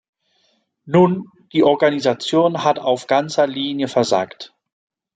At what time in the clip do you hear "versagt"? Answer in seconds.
3.87-4.51